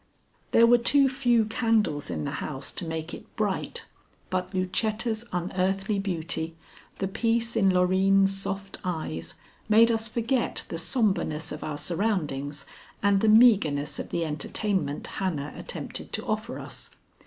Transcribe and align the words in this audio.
There 0.49 0.65
were 0.65 0.79
too 0.79 1.07
few 1.07 1.45
candles 1.45 2.09
in 2.09 2.23
the 2.25 2.31
house 2.41 2.71
to 2.71 2.85
make 2.87 3.13
it 3.13 3.35
bright, 3.35 3.85
but 4.31 4.51
Lucetta's 4.51 5.25
unearthly 5.31 5.99
beauty, 5.99 6.55
the 6.97 7.07
peace 7.07 7.55
in 7.55 7.69
Loreen's 7.69 8.35
soft 8.35 8.79
eyes, 8.83 9.35
made 9.69 9.91
us 9.91 10.07
forget 10.07 10.65
the 10.69 10.79
sombreness 10.79 11.51
of 11.51 11.63
our 11.63 11.77
surroundings 11.77 12.65
and 13.03 13.21
the 13.21 13.29
meagreness 13.29 13.99
of 13.99 14.09
the 14.09 14.25
entertainment 14.25 15.05
Hannah 15.05 15.53
attempted 15.55 16.11
to 16.13 16.25
offer 16.25 16.57
us. 16.57 16.89